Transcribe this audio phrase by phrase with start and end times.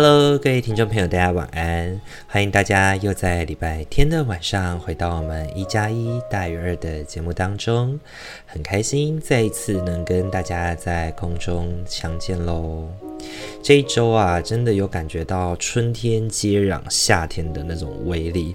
[0.00, 2.00] Hello，各位听众朋友，大家晚安！
[2.28, 7.98] 欢迎大家又在礼拜天的晚上回到我们一加一大于二的节目当中，
[8.46, 13.07] 很开心再一次能跟大家在空中相见喽。
[13.62, 18.54] 这一周啊，真的有感觉到春天接壤夏天的那种威力。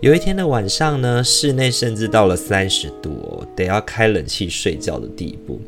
[0.00, 5.60] 有一天的晚上呢，室内甚至到了三十度，得要开冷气睡觉的地步。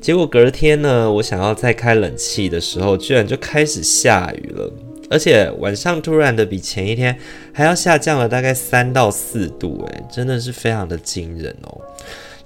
[0.00, 4.72] 结果隔天呢，我想要再开冷气的时候，居然就开始下雨了，
[5.10, 7.18] 而且晚上突然的比前一天
[7.52, 11.80] 还要下降了大概三到四度，诶，真的是非常的惊人哦。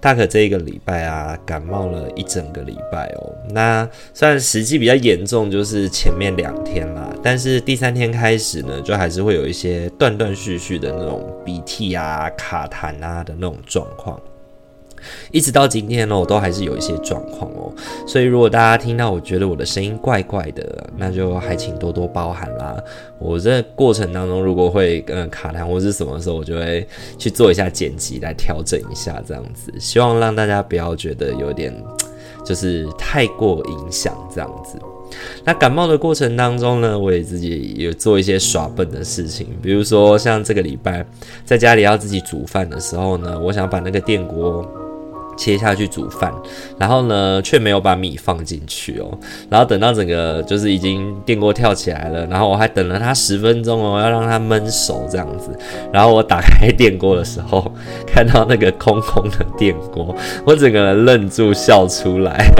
[0.02, 3.32] 大可这一个礼拜啊，感冒了一整个礼拜哦。
[3.50, 14.20] 那虽然实际比较严重，就是前面两天啦，但是第三天开始呢，就还是会有一些断断续续的那种鼻涕啊、卡痰啊的那种状况。
[15.30, 17.72] 一直到今天呢，我都还是有一些状况哦，
[18.06, 22.76] 所以如果大家听到我觉得我的声音怪怪的，那就还请多多包涵啦。
[23.18, 26.86] 我这过程当中如果会呃卡痰或是什么时候，我就会
[27.18, 31.72] 去做一下剪辑来调整一下这样子，希望让大家不要觉得有点
[32.44, 34.78] 就是太过影响这样子。
[35.44, 41.06] 那感冒的过程当中呢，我也自己有做一些耍笨的事情，比如说像这个礼拜
[41.44, 44.66] 在家里要自己煮饭的时候呢，我想把那个电锅。
[45.36, 46.32] 切下去煮饭，
[46.78, 49.18] 然后呢，却没有把米放进去哦。
[49.48, 55.50] 然后等到整个就是已经电锅跳起来了，然后我还等了它十分钟哦，要让它焖熟这样子。
[55.92, 57.72] 然后我打开电锅的时候，
[58.06, 62.50] 看到那个空空的电锅，我整个人愣住笑出来。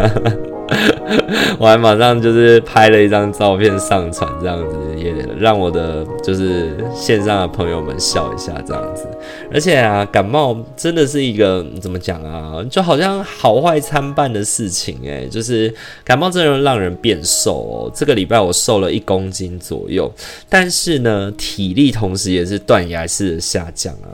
[1.59, 9.06] 我还马上就是拍了一张照片上传，这样子也让我的就是线上的朋友们笑一下，这样子。
[9.53, 15.72] 而且啊，感冒真的是一个怎么讲啊，就好像好坏参半的事情诶，就是
[16.05, 17.91] 感冒真的让人变瘦哦。
[17.94, 20.12] 这个礼拜我瘦了一公斤左右，
[20.49, 24.09] 但是呢，体力同时也是断崖式的下降啊。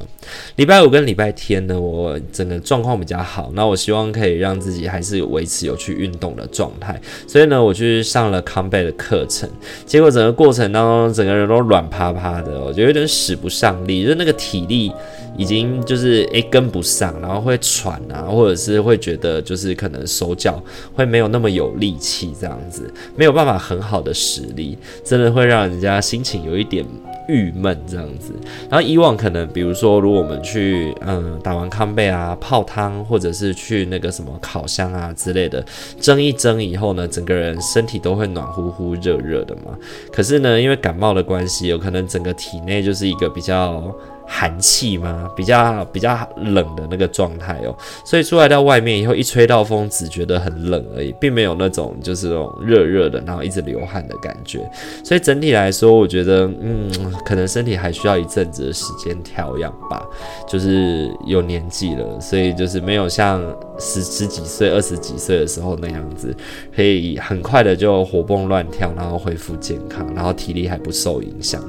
[0.57, 9.49] 礼拜五跟礼拜天呢，我整个状况比较好，那我希望可以让自己还是有维持有去运动的状态，所以呢，我去上了康贝的课程，
[9.87, 14.93] 结果整个过程当中，整个人都软趴趴的，我就有点使不上力，就是那个体力
[15.37, 20.63] 已经就是诶、跟不上，然后会喘啊，或者是会觉得就是可能手脚
[20.95, 26.85] 会没有那么有力气，这样子没有办法很好的使力，真的会让人家心情有一点。
[27.31, 28.33] 郁闷这样子，
[28.71, 35.63] 然后以往可能，比如说，如果我们去嗯打完康贝啊泡汤，或者是去那个什么烤箱啊之类的
[36.01, 39.77] 蒸一一蒸以后呢，整个人身体都会暖乎乎、热热的嘛。
[40.13, 43.83] 可是呢，因为感冒的关系，有可能整个体内就是一个比较。
[44.31, 45.29] 寒气吗？
[45.35, 47.75] 比较比较冷的那个状态哦，
[48.05, 54.71] 所以出来到外面以后，一吹到风，只觉得很冷而已，并没有那种就是那种热热的，然后一直流汗的感觉。
[55.03, 56.91] 所以整体来说，我觉得，嗯，
[57.25, 60.07] 可能身体还需要一阵子的时间调养吧。
[60.47, 63.43] 就是有年纪了，所以就是没有像
[63.79, 66.37] 十十几岁、二十几岁的时候那样子，
[66.77, 71.65] 可以很快的就活蹦乱跳，然后恢复健康，然后体力还不受影响。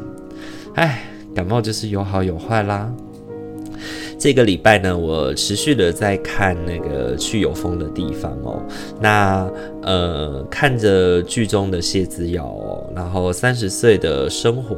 [0.75, 1.05] 唉。
[1.35, 2.91] 感冒就是有好有坏啦。
[4.17, 8.61] 这个礼拜呢，我持续的在看那个去有风的地方哦。
[8.99, 9.49] 那
[9.81, 14.75] 呃，看着剧中的谢之遥哦，然后三十岁的生活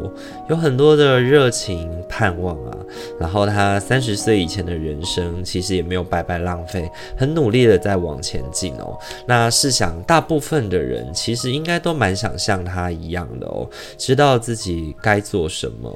[0.47, 2.78] 有很多的热情盼望啊。
[3.19, 6.88] 然后他三十岁以前的人生其实也没有白白浪费，
[7.18, 8.95] 很努力的在往前进哦。
[9.25, 15.92] 那试想，大部分的人其实应该都蛮想像他一样的哦，知道自己该做什么。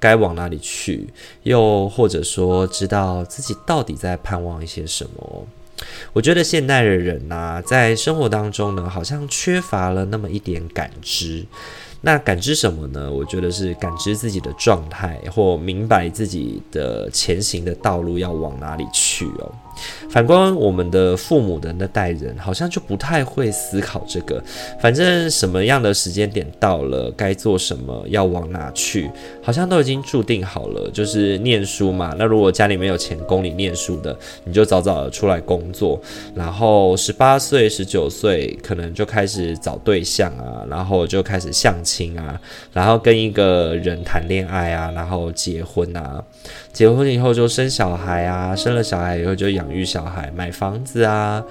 [0.00, 1.06] 该往哪里去？
[1.44, 5.46] 又或者说，知道自己到底在盼望一些什么？
[6.12, 11.46] 我觉得现代的人呐、在生活当中呢，好像缺乏了那么一点感知。
[12.02, 13.12] 那感知什么呢？
[13.12, 19.52] 我觉得是感知自己的状态，或明白自己的前行的道路要往哪里去哦。
[20.08, 24.42] 反观我们的父母的那代人，好像就不太会思考这个。
[24.80, 29.10] 反正什么样的时间点到了，该做什么，要往哪去，
[29.42, 30.90] 好像都已经注定好了。
[30.90, 36.00] 就是念书嘛，那如果家里没有钱供你念书的，你就早早的出来工作，
[36.34, 42.40] 然后十八岁、十九岁可能就开始找对象啊，然后就开始相亲啊，
[42.72, 46.22] 然后跟一个人谈恋爱啊，然后结婚啊，
[46.72, 51.44] 结婚以后就生小孩啊，生了小孩以后就养育小孩，买房子啊。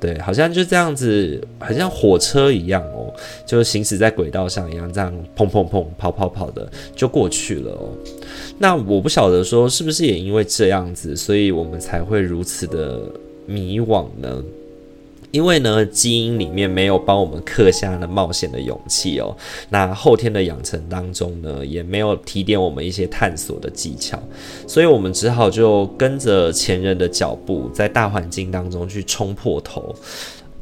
[0.00, 3.12] 对，好像就这样子，很像火车一样哦，
[3.44, 7.88] 就行驶在轨道上一样，这样砰砰砰跑跑跑的就过去了哦。
[8.58, 13.00] 那我不晓得说是不是也因为这样子，所以我们才会如此的
[13.46, 14.40] 迷惘呢？
[15.30, 19.36] 因为呢，基因里面没有帮我们刻下了冒险的勇气哦。
[19.68, 24.18] 那后天的养成当中呢，也没有提点我们一些探索的技巧，
[24.66, 29.94] 所以我们只好就跟着前人的脚步，在大环境当中去冲破头，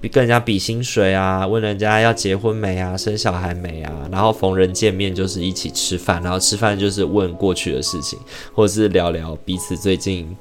[0.01, 8.19] 比跟人家比薪水啊，问人家要结婚没啊，生小孩没啊，然后逢人见面就是一起吃饭，然后吃饭就是问过去的事情，
[8.53, 10.37] 或者是聊聊彼此最近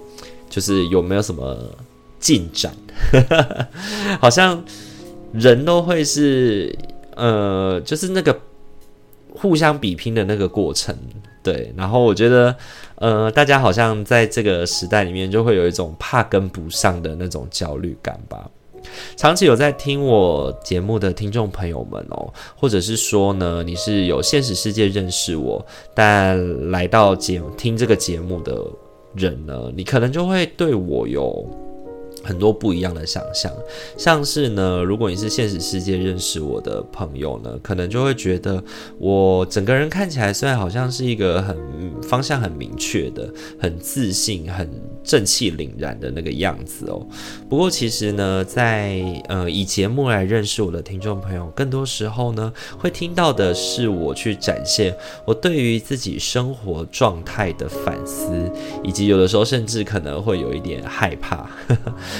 [0.49, 1.55] 就是有没有什么。
[2.19, 2.73] 进展，
[4.19, 4.63] 好像
[5.33, 6.75] 人都会是
[7.15, 8.37] 呃，就是那个
[9.33, 10.95] 互相比拼的那个过程，
[11.43, 11.73] 对。
[11.77, 12.55] 然后我觉得，
[12.95, 18.49] 呃，大家好像在这个时代里面，就会有一种怕跟不上的那种焦虑感吧。
[19.17, 28.63] 长期有在听我节目的听众朋友们哦，或者是说呢，你是有现实世界认识我，但来到节听这个节目的
[29.15, 31.45] 人呢，你可能就会对我有。
[32.25, 33.51] 很多不一样的想象，
[33.97, 38.61] 像是呢，如果你是现实世界认识我的朋友呢，可能就会觉得
[38.97, 41.55] 我整个人看起来虽然好像是一个很
[42.01, 44.67] 方向很明确的、很自信、很
[45.03, 47.05] 正气凛然的那个样子哦。
[47.47, 48.99] 不过其实呢，在
[49.29, 54.95] 呃以节目来认识我的听众朋友，更多时候呢，会听到的是我去展现
[55.25, 58.51] 我对于自己生活状态的反思，
[58.83, 61.49] 以及有的时候甚至可能会有一点害怕。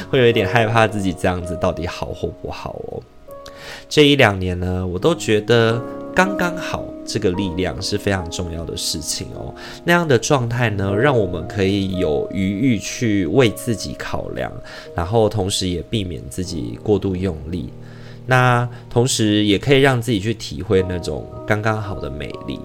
[0.09, 3.01] 会有一点害怕自己这样子到底好或不好哦。
[3.89, 5.81] 这一两年呢，我都觉得
[6.13, 9.53] 刚刚好这个力量是非常重要的事情哦。
[9.83, 14.51] 那样的状态呢，让我们可以有余裕去为自己考量，
[14.95, 17.69] 然后同时也避免自己过度用力。
[18.27, 22.59] 那同时也可以让自己去体会那种刚刚好的美丽。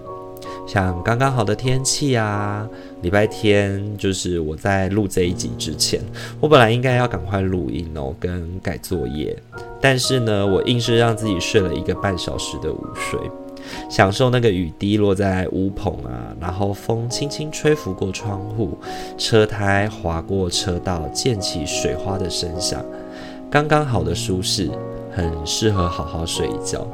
[0.66, 2.68] 像刚刚好的天气啊，
[3.02, 6.00] 礼拜天就是我在录这一集之前，
[6.38, 9.36] 我本来应该要赶快录音哦，跟改作业，
[9.80, 13.18] 但是呢，我硬是让自己睡了一个半小时的午睡，
[13.88, 18.78] 享受那个雨滴落在屋棚啊，然后风轻轻吹拂过窗户，
[19.16, 22.84] 车胎划过车道，溅起水花的声响，
[23.50, 24.70] 刚刚好的舒适，
[25.10, 26.86] 很适合好好睡一觉。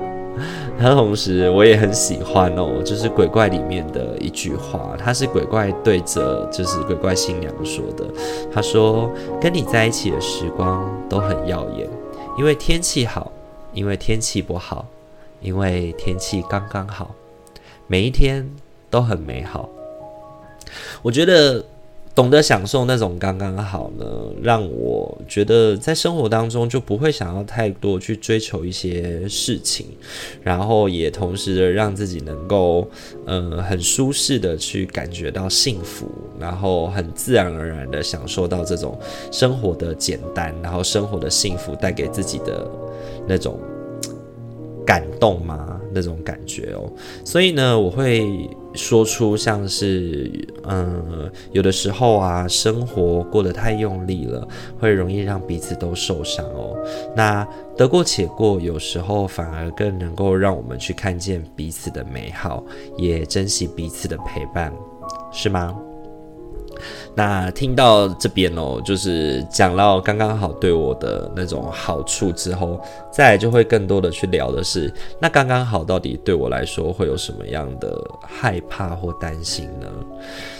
[0.78, 8.04] 他同时，我也很喜欢哦，就是鬼怪里面的一句话，他是鬼怪对着就是鬼怪新娘说的。
[8.52, 11.88] 他说：“跟你在一起的时光都很耀眼，
[12.38, 13.32] 因为天气好，
[13.72, 14.86] 因为天气不好，
[15.40, 17.14] 因为天气刚刚好，
[17.86, 18.48] 每一天
[18.90, 19.68] 都很美好。”
[21.02, 21.64] 我觉得。
[22.16, 24.06] 懂得享受那种刚刚好呢，
[24.42, 29.88] 让我觉得在生活当中就不会想要太多去追求一些事情，
[30.42, 32.88] 然后也同时的让自己能够，
[33.26, 36.10] 呃，很舒适的去感觉到幸福，
[36.40, 38.98] 然后很自然而然的享受到这种
[39.30, 42.66] 生活的简单，然后生活的幸福带给自己的
[43.28, 43.60] 那种
[44.86, 45.78] 感动吗？
[45.92, 46.90] 那种感觉哦，
[47.26, 48.48] 所以呢，我会。
[48.76, 50.30] 说出像是，
[50.64, 54.46] 嗯，有的时候啊，生活过得太用力了，
[54.78, 56.76] 会容易让彼此都受伤哦。
[57.16, 62.62] 那得过且过，有时候反而更能够让我们去看见彼此的美好，
[62.98, 64.72] 也珍惜彼此的陪伴，
[65.32, 65.74] 是吗？
[67.16, 72.78] 那听到这边哦，就是讲到刚刚好对我的那种好处之后，
[73.10, 79.86] 再来就会更多的去聊的是，那刚刚好到底对我来说会有什么样的害怕或担心呢？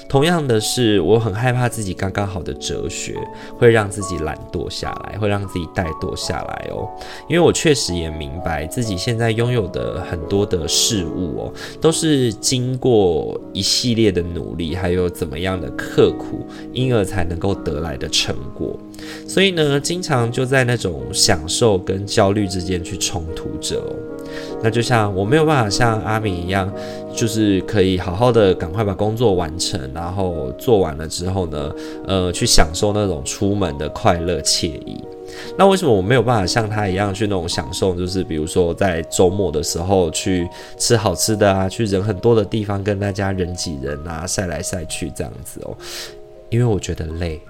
[0.09, 3.17] 同样的是，我很害怕自己刚刚好的哲学
[3.59, 6.89] 会让自己懒惰下来，会让自己怠惰下来哦。
[7.29, 18.79] 因为我确实也明白自己现在拥有的很多的事物哦，都是经过一系列的努力，还有怎么样的刻苦，因而才能够得来的成果。
[19.27, 23.83] 所以呢，经常就在那种享受跟焦虑之间去冲突着。
[24.63, 26.73] 那就像我没有办法像阿明一样，
[27.15, 31.73] 就是可以好好的赶快把工作完成，然后做完了之后呢，
[32.07, 35.03] 呃，去享受那种出门的快乐惬意。
[35.59, 37.95] 那为什么我没有办法像他一样去那种享受？
[37.95, 40.49] 就是比如说在周末的时候去
[40.79, 45.77] 吃好吃的啊，去人很多的地方跟大家人挤人啊，晒来晒去这样子哦，
[46.49, 47.41] 因为我觉得累。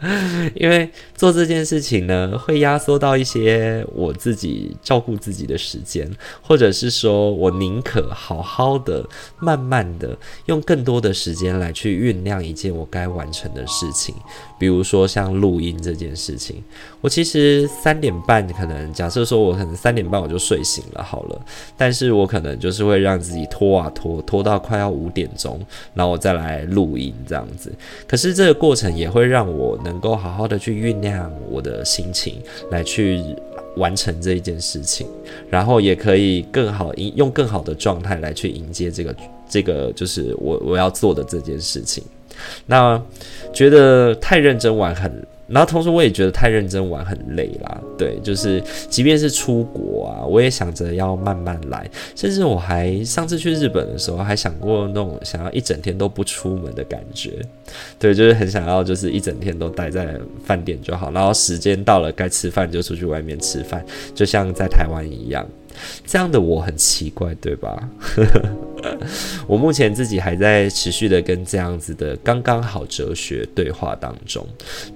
[0.54, 6.10] 因为做这件事情呢，会压缩到一些我自己照顾自己的时间，
[6.42, 9.04] 或者是说我宁可好好的、
[9.38, 14.14] 慢慢的用更多的时间来去酝酿一件我该完成的事情。
[14.58, 16.62] 比如说像录音这件事情，
[17.00, 21.40] 我其实三点半可能假设说我可能三点半我就睡醒了好了，
[21.76, 25.60] 但是我可能就是会让自己拖啊拖，拖到快要五点钟，
[25.94, 27.72] 然后我再来录音这样子。
[28.06, 33.22] 可是这个过程也会会让我能够好好的去酝酿我的心情，来去
[33.76, 35.06] 完成这一件事情，
[35.50, 39.14] 然后也可以更好用更好的状态来去迎接这个
[39.48, 42.02] 这个就是我我要做的这件事情。
[42.64, 43.00] 那
[43.52, 47.80] 觉得太认真玩很，然后同时我也觉得太认真玩很累啦。
[47.98, 51.90] 对，就是即便是出国啊，我也想着要慢慢来。
[52.14, 57.32] 甚至我还上次去日本的时候，还想过那种想要一整天都不出门的感觉。
[57.98, 65.46] 对，就是很想要，就是一整天都待在饭店就好，然后时间到了该吃饭就出去外面吃饭，就像在台湾一样。
[66.04, 67.88] 这样的我很奇怪，对吧？
[67.98, 68.42] 呵呵
[69.46, 74.46] 我目前自己还在持续的跟这样子的刚刚好哲学对话当中，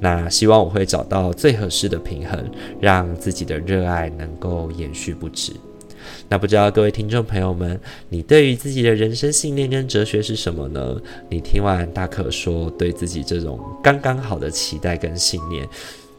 [0.00, 2.42] 那希望我会找到最合适的平衡，
[2.80, 5.52] 让自己的热爱能够延续不止。
[6.28, 10.96] 那不知道各位听众朋友们，你对于自己的人生信念跟哲学是什么呢？
[11.30, 15.66] 你听完大可说对自己这种刚刚好的期待跟信念。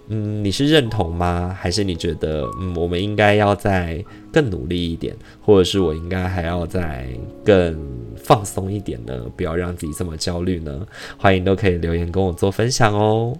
[0.08, 1.56] 嗯，你是认同吗？
[1.60, 7.08] 还是你觉得，嗯，我们应该要再更努力一点，或者是我应该还要再
[7.44, 7.76] 更
[8.16, 9.26] 放松一点呢？
[9.36, 10.86] 不要让自己这么焦虑呢？
[11.18, 13.36] 欢迎都可以留言跟我做分享哦。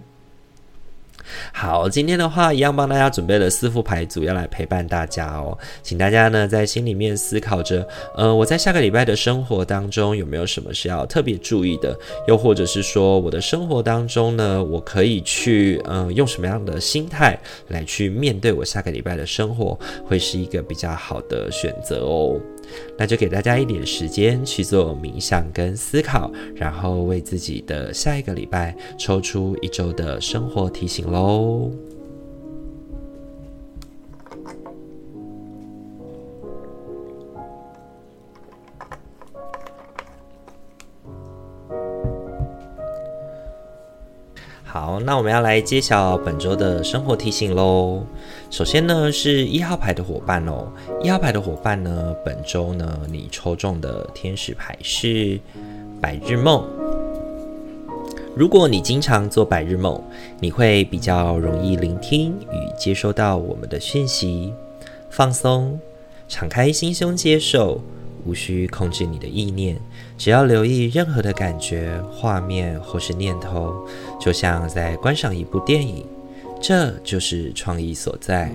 [1.52, 7.86] 好，今天的话一样帮大家准备了四副牌组要来陪伴大家哦，请大家呢在心里面思考着，
[8.16, 11.96] 呃，我在下个礼拜的生活当中有没有什么是要特别注意的？
[12.28, 17.38] 又或者是说我的生活当中呢，我可以去，呃，用什么样的心态
[17.68, 22.38] 来去面对我下个礼拜的生活，会是一个比较好的选择哦。
[22.98, 31.70] 那就给大家一点时间去做冥想跟思考，然后为自己的下一个礼拜抽出一周的生活提醒喽。
[44.68, 48.04] 好，那我们要来揭晓本周的生活提醒喽。
[48.50, 50.66] 首先呢，是一号牌的伙伴哦。
[51.00, 55.38] 一号牌的伙伴呢，本周呢，你抽中的天使牌是
[56.00, 56.62] 白日梦。
[58.34, 60.02] 如果你经常做白日梦，
[60.40, 64.52] 你会比较容易聆听与接收到我们的讯息。
[65.08, 65.78] 放松，
[66.28, 67.80] 敞开心胸接受，
[68.26, 69.80] 无需控制你的意念。
[70.16, 73.86] 只要留意任何的感觉、画面或是念头，
[74.20, 76.06] 就像在观赏一部电影，
[76.60, 78.50] 这就是创意所在。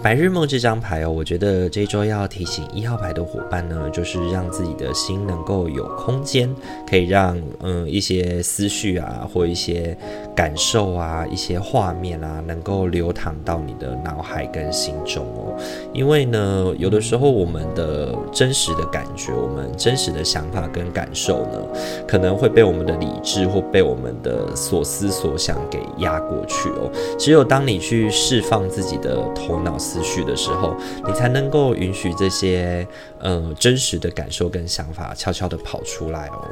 [0.00, 6.48] 白日梦这张牌哦，我觉得这周要提醒一号牌的伙伴呢，就是让自己的心能够有空间，
[6.88, 9.98] 可以让嗯一些思绪啊，或一些
[10.36, 15.56] 感受啊，一些画面啊，能够流淌到你的脑海跟心中哦。
[15.92, 21.58] 因为呢，有的时候我们的真实的感觉，我们真实的想法跟感受呢，
[22.06, 26.88] 可能会被我们的理智或被我们的所思所想给压过去哦。
[27.18, 29.76] 只有当你去释放自己的头脑。
[29.88, 30.76] 思绪的时候，
[31.06, 32.86] 你才能够允许这些
[33.20, 36.46] 呃真实的感受跟想法悄悄的跑出来哦。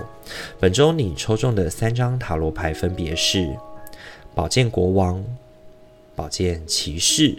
[0.59, 3.55] 本周你抽中的三张塔罗牌分别是
[4.35, 5.23] 宝剑国王、
[6.15, 7.37] 宝剑骑士，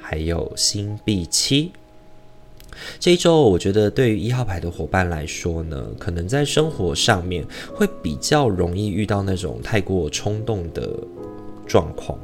[0.00, 1.72] 还有星币七。
[2.98, 10.88] 这一周，我觉得对于一号牌的伙伴来说呢，可能在生活上面会比较容易遇到那种太过冲动的
[11.66, 12.18] 状况。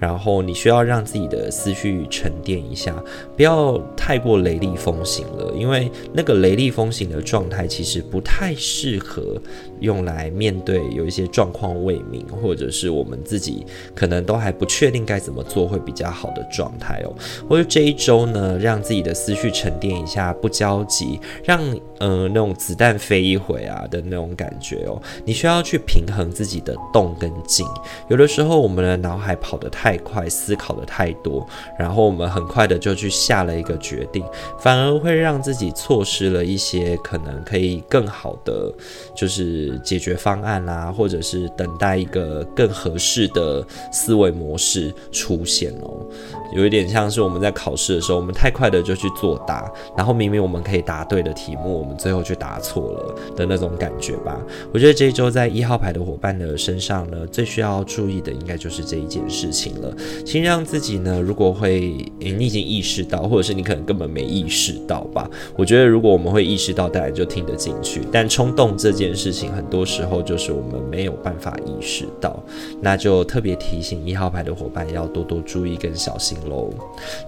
[0.00, 2.94] 然后你需要让自己的思绪沉淀一下，
[3.36, 9.38] 不要太过雷厉风行了，因为那个雷厉风行的状态其实不太适合
[9.80, 17.12] 用来面对有一些状况未明，或者是我们自己可能都还不确定该怎么做会比较好的状态哦。
[17.46, 21.60] 或者这一周呢，让自己的思绪沉淀一下，不焦急，让
[21.98, 24.98] 呃那种子弹飞一会啊的那种感觉哦。
[25.26, 27.66] 你需要去平衡自己的动跟静，
[28.08, 29.89] 有的时候我们的脑海跑得太。
[29.90, 31.44] 太快，思考的太多，
[31.76, 34.24] 然后我们很快的就去下了一个决定，
[34.60, 38.72] 反而会让自己错失了一些可能可以更好的
[39.16, 46.06] 就是解决方案啊，或者是等待一个更合适的思维模式出现哦。
[46.52, 54.40] 有一点像是我们在考试的时候，我们太快的就去作答，然后明明我们可以答对的题目，我们最后却答错了的那种感觉吧。
[54.72, 59.94] 我觉得这一周在一号牌的伙伴的身上呢，最需要注意的应该就是这一件事情了。
[60.24, 65.28] 先让自己呢，如果会，你已经意识到，或者是你可能根本没意识到吧。
[65.56, 68.02] 我觉得如果我们会意识到，当然就听得进去。
[68.12, 72.42] 但冲动这件事情，很多时候就是我们没有办法意识到，
[72.80, 76.70] 那就特别提醒一号牌的伙伴要多多注意跟小心喽。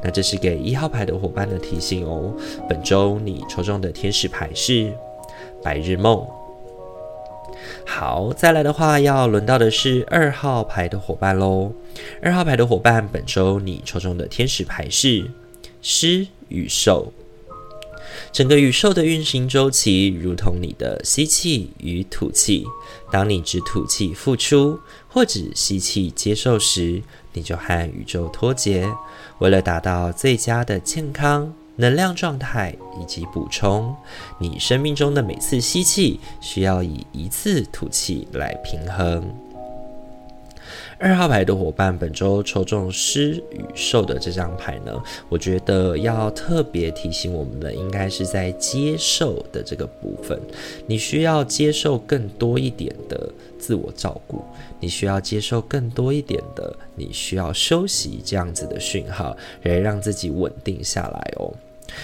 [0.02, 2.32] 那这是给一号牌的伙伴的提醒哦。
[2.68, 4.92] 本周你抽中的天使牌是
[5.62, 6.24] 白日梦。
[7.86, 11.72] 好，再来的话，要轮到的是二号牌的伙伴喽。
[12.22, 15.30] 二号牌的伙伴，本周你抽中的天使牌是
[15.82, 17.12] 狮与兽。
[18.30, 22.64] 整个宇宙的运行周期，如同你的吸气与吐气。
[23.10, 28.88] 当你只吐气付出，或者吸气接受时，你就和宇宙脱节。
[29.38, 33.94] 为了达到最佳的健康、能量状态以及补充，
[34.38, 39.24] 你生命中的每次吸气需要以一次吐气来平衡。
[40.98, 50.40] 二号牌的伙伴，本周抽中狮与兽的这张牌呢，我觉得要特别提醒我们的，应该是在接受的这个部分。
[50.86, 53.28] 你需要接受更多一点的
[53.62, 54.42] 自我照顾，
[54.80, 61.54] 你需要接受更多一点的，你需要休息这样子的讯号，来让自己稳定下来哦。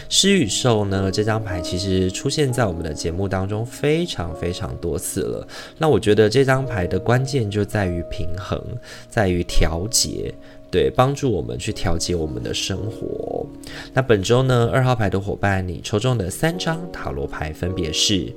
[0.08, 5.48] 狮与兽呢，这张牌其实出现在我们的节目当中非常非常多次了。
[5.78, 8.62] 那我觉得这张牌的关键就在于平衡，
[9.08, 10.32] 在于调节，
[10.70, 13.46] 对，帮助我们去调节我们的生活。
[13.94, 18.30] 那本周呢，二号牌的伙伴，你抽中的三张塔罗牌分别是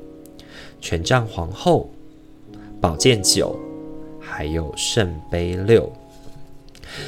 [0.79, 1.89] 权杖皇后、
[2.81, 3.55] 宝剑九，
[4.19, 5.87] 还有圣杯六。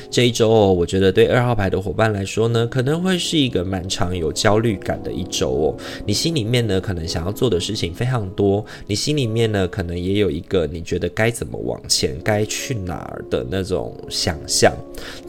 [0.10, 5.76] 这一周哦，我觉得对二号牌的伙伴来说呢，可能会是一个蛮常有焦虑感的一周哦。
[6.06, 14.74] 你心里面呢，可能想要做的事情非常多，你心里面呢，可能也有一个你觉得该怎么往前、该去哪儿的那种想象。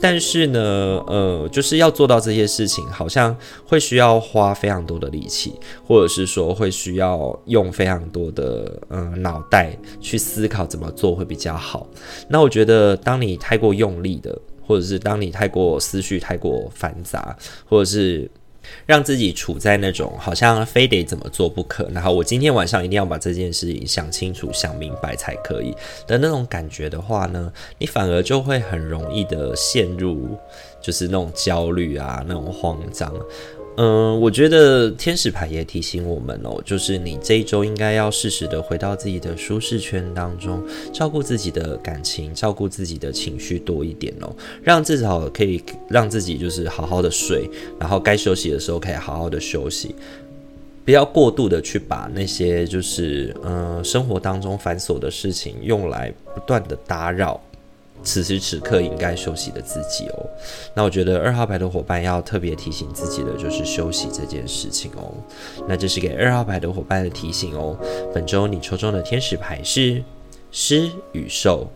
[0.01, 0.61] 但是呢，
[1.07, 5.53] 呃，就是要做到这些事情，好像会需要花非常多的力气，
[5.87, 11.87] 或者是说会需要用非常多的嗯、呃、脑袋去思考怎么做会比较好。
[12.29, 14.39] 那我觉得，当你太过用力的。
[14.67, 17.37] 或者是当你太过思绪太过繁杂，
[17.69, 18.31] 或者是
[18.87, 25.75] 让自己处在那种好像非得怎么做不可，然后我今天晚上一定要把这件事情想清楚、想明白才可以
[26.07, 30.37] 的那种感觉的话呢，你反而就会很容易的陷入
[30.81, 33.13] 就是那种焦虑啊、那种慌张。
[33.77, 44.33] 嗯，我觉得天使牌也提醒我们哦，就是你这一周应该要适时的回到自己的舒适圈当中，照顾自己的感情，照顾自己的情绪多一点哦，
[44.63, 49.93] 让至少可以让自己就是好好的睡，然后该休息的时候可以好好的休息，
[50.85, 57.41] 不要过度的去把那些就是嗯生活当中繁琐的事情用来不断的打扰。
[58.05, 60.27] 此时此刻应该休息的自己哦，
[60.75, 65.13] 那我觉得二号牌的伙伴要特别提醒自己的就是休息这件事情哦。
[65.67, 67.77] 那这是给二号牌的伙伴的提醒哦。
[68.15, 70.03] 本周你抽中的天使牌是
[70.53, 71.67] 狮与兽。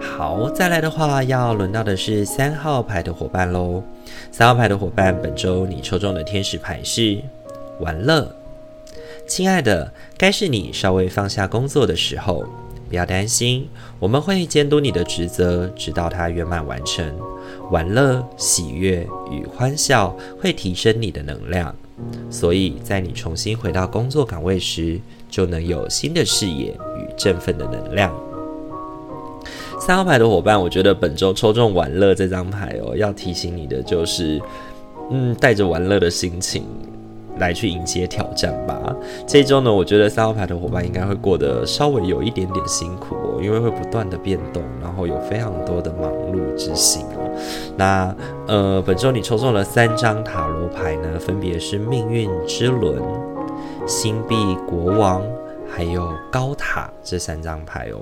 [0.00, 3.82] 好，再来的话要轮到的是三号牌的伙伴喽。
[4.30, 7.18] 三号牌的伙伴，本周你抽中的天使牌是
[7.80, 8.30] 玩乐。
[9.26, 12.44] 亲爱的，该是你稍微放下工作的时候。
[12.88, 17.04] 不要担心，我们会监督你的职责，直到它圆满完成。
[17.70, 21.74] 玩乐、喜悦与欢笑会提升你的能量，
[22.30, 24.98] 所以在你重新回到工作岗位时，
[25.28, 28.14] 就能有新的视野与振奋的能量。
[29.78, 34.40] 三号牌的伙伴，我觉得本周抽中玩乐这张牌哦，要提醒你的就是，
[35.10, 36.64] 嗯，带着玩乐的心情。
[37.38, 38.94] 来去迎接挑战吧。
[39.26, 47.30] 这一周呢，我觉得三号牌的伙伴应该会过得稍微有一点点辛苦哦，因为会不断的变动，然后有非常多的忙碌之心哦。
[47.76, 48.14] 那
[48.46, 53.02] 呃，本周你抽中了三张塔罗牌呢，分别是命运之轮、
[53.86, 55.22] 星币国王，
[55.68, 58.00] 还有高塔这三张牌哦。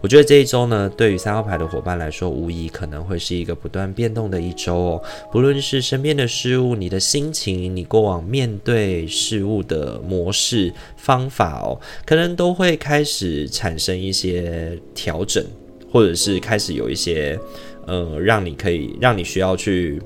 [0.00, 5.02] 我觉得这一周呢，对于三号牌的伙伴来说，无疑可能会是一个不断变动的一周哦。
[5.32, 15.44] 不论是身边的事物、你的心情、你过往面对事物的模式、方法哦，可能都会开始产生一些调整，
[15.90, 17.38] 或者是开始有一些
[17.86, 20.00] 呃，让你可以让你需要去。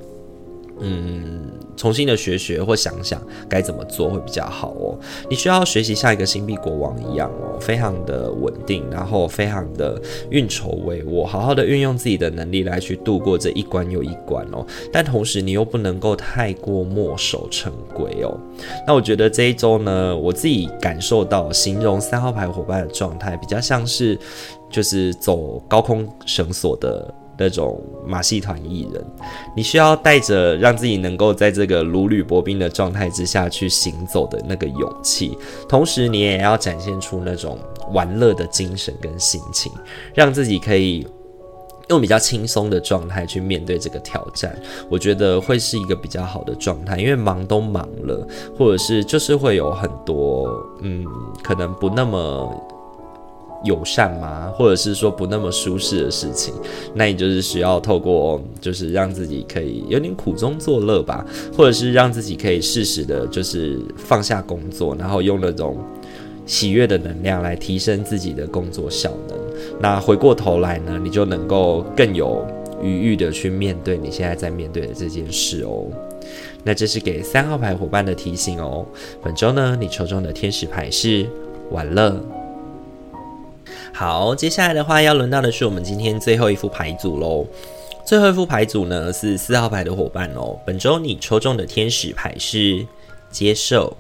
[0.81, 4.99] 嗯，重新的学学或想想该怎么做会比较好哦。
[5.29, 14.67] 你需要学习像一个新币国王一样哦，非常的稳定，然后非常的运筹帷幄，好好的运用自己的能力来去度过这一关又一关哦。
[14.93, 18.39] 但同时你又不能够太过墨守成规哦。
[18.87, 24.19] 那我觉得这一周呢，我自己感受到形容三号牌伙伴的状态比较像是
[24.71, 27.15] 就是走高空绳索的。
[27.41, 29.03] 那种马戏团艺人，
[29.57, 37.59] 你需要带着让自己能够在这个如履薄冰的状态之下去行走的那个勇气，同时你也要展现出那种
[37.93, 39.73] 玩乐的精神跟心情，
[40.15, 41.07] 让自己可以
[41.89, 44.55] 用比较轻松的状态去面对这个挑战。
[44.91, 50.47] 我觉得会是一个比较好的状态，因为忙都忙了，或者是就是会有很多
[50.83, 51.07] 嗯，
[51.43, 52.77] 可能不那么。
[53.65, 54.51] 友善吗？
[54.57, 56.55] 或者是说不那么舒适的事情，
[56.95, 65.77] 那你就是需要透过，就是让自己可以有点苦中作乐吧，或者是让自己可以适时的，就是放下工作，然后用那种
[66.47, 69.39] 喜悦的能量来提升自己的工作效能。
[69.79, 72.47] 那回过头来呢，你就能够更有
[72.83, 75.87] 余裕的去面对你现在在面对的这件事哦。
[76.65, 78.87] 那这是给三号牌伙伴的提醒哦。
[79.23, 81.27] 本周呢，你抽中的天使牌是
[81.71, 82.19] 玩乐。
[83.93, 87.47] 好，接下来的话要轮到的是我们今天最后一副牌组喽。
[88.07, 90.59] 最后一副牌组呢是四号牌的伙伴哦。
[90.67, 92.87] 本周你抽中的天使牌是
[93.31, 93.99] 接受，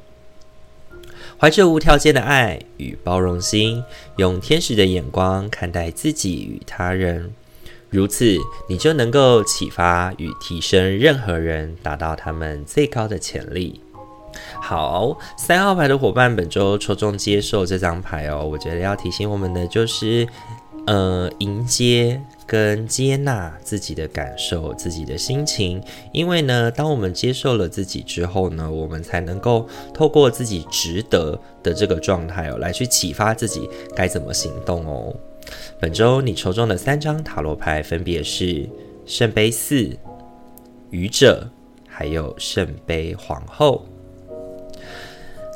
[1.38, 3.84] 怀着无条件的爱与包容心，
[4.16, 7.32] 用天使的眼光看待自己与他人，
[7.90, 8.36] 如此
[8.68, 13.80] 你就能够启发与提升任何人，达到他们最高的潜力。
[14.60, 18.46] 好，三号牌的伙伴本周抽中接受这张牌哦。
[18.46, 20.26] 我觉得要提醒我们的就是，
[20.86, 25.82] 呃，迎接跟接纳自己的感受、自己的心情。
[26.12, 35.14] 因为呢，当我们接受了自己之后呢，我们才能够透过自己值得的这个状态哦，来去启发自己该怎么行动哦。
[35.80, 38.68] 本周你抽中的三张塔罗牌分别是
[39.06, 39.90] 圣杯四、
[40.90, 41.48] 愚者，
[41.88, 43.84] 还有圣杯皇后。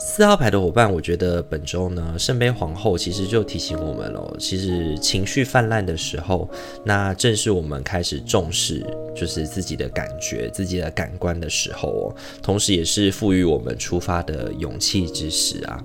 [0.06, 6.46] 四号牌的伙伴，我觉得本周呢，圣杯皇后其实就提醒我们了，其实情绪泛滥的时候，
[6.84, 8.86] 那正是我们开始重视
[9.16, 15.82] 就是自己的感觉、自己的感官的时候哦，同时也是赋予我们出发的勇气之时啊。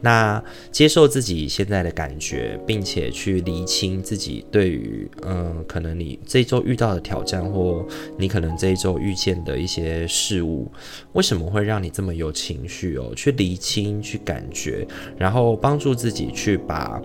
[0.00, 7.86] 那接受自己现在的感觉，并且去厘清自己对于嗯，可能你这一周遇到的挑战，或
[8.18, 10.70] 你可能这一周遇见的一些事物，
[11.12, 13.12] 为什么会让你这么有情绪哦？
[13.16, 17.00] 去厘清，去感觉，然后帮助自己去把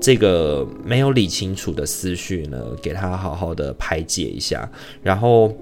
[0.00, 4.70] 这个没有理清楚的思绪呢，给它好好的排解一下，
[5.02, 5.54] 然后。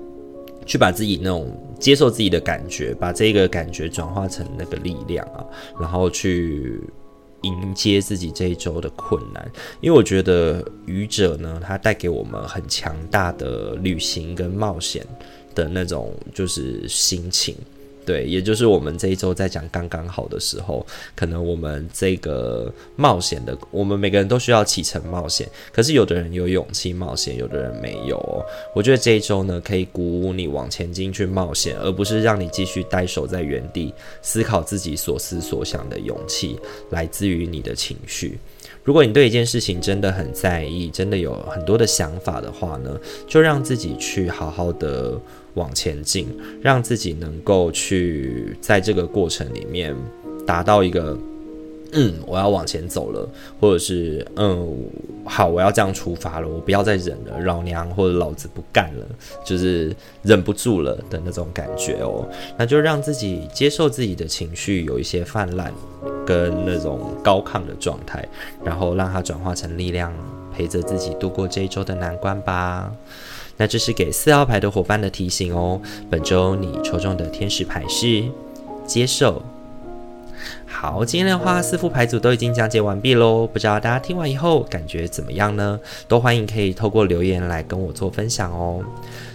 [0.67, 5.45] 去把自己那种接受自己的感觉，把这个感觉转化成那个力量啊，
[5.79, 6.81] 然后去
[7.43, 9.51] 迎接自己这一周的困难。
[9.81, 15.07] 因为我觉得愚者呢，他带给我们很强大的旅行跟冒险
[15.55, 17.55] 的那种就是心情。
[18.05, 20.85] 对，也就是我们这一周在讲刚刚好的时候，
[21.17, 25.49] 可能我们这个冒险的，我们每个人都需要启程冒险。
[25.73, 28.45] 可是有的人有勇气冒险，有的人没有。
[28.75, 36.59] 我觉得这一周呢，可以鼓舞你往前进去冒险，而不是让你继续呆守在原地思考自己所思所想的勇气，
[36.91, 38.39] 来自于你的情绪。
[38.83, 45.19] 如果你对一件事情真的很在意，真的有很多的想法的话呢，就让自己去好好的。
[45.55, 46.29] 往前进，
[46.61, 49.95] 让自己能够去在这个过程里面
[50.47, 51.17] 达到一个，
[51.93, 53.29] 嗯，我要往前走了，
[53.61, 54.77] 或者是嗯，
[55.25, 59.07] 好，我要这样出发了，我不要再忍了，老娘或者老子不干了，
[59.45, 62.29] 就是忍不住了的那种感觉哦。
[62.59, 65.73] 那就让自己接受自己的情绪有一些泛滥
[66.27, 68.27] 跟那种高亢的状态，
[68.65, 70.13] 然后让它转化成力量，
[70.53, 72.93] 陪着自己度过这一周的难关吧。
[73.57, 75.81] 那这是给四号牌的伙伴的提醒哦。
[76.11, 78.25] 本周你抽中的天使牌是
[78.87, 79.43] 接受。
[80.67, 83.47] 好，今天的话四副牌组都已经讲解完毕喽。
[83.47, 85.79] 不知道大家听完以后感觉怎么样呢？
[86.09, 88.85] 都欢迎可以透过留言来跟我做分享哦。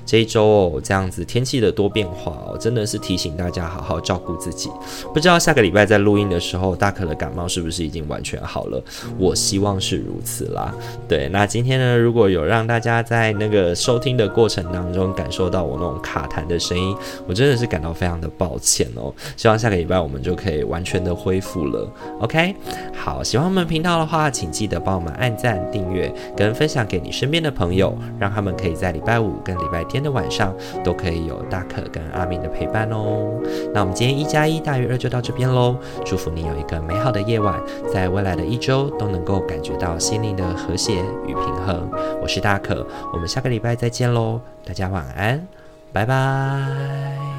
[0.10, 4.68] 这一周哦，这样子天气的多变化哦，真的是提醒大家好好照顾自己。
[5.14, 8.84] 不知道下个礼拜在录音的时候，大可的感冒是不是已经完全好了？
[9.20, 10.74] 我希望是如此啦。
[11.08, 19.14] 对，那今天呢，如果有让大家在那个收听的过程当中感受到我那种卡痰的声音，我真的是感到非常的抱歉哦。
[19.38, 21.88] 希望下个礼拜我们就可以完全的恢复了。
[22.20, 22.56] OK，
[22.96, 33.40] 好，喜欢我们频道的话，请记得帮我们按赞、订阅跟分享给你身边的朋友，让他们可以在礼拜五跟礼拜天天的晚上都可以有大可跟阿明的陪伴哦。
[33.74, 37.60] 那我们今天一加一大于二就到这边喽，祝福你有一个美好的夜晚，
[37.94, 41.90] 在未来的一周都能够感觉到心灵的和谐与平衡。
[42.22, 45.46] 我是大可，我们下个礼拜再见喽，大家晚安，
[45.92, 47.39] 拜拜。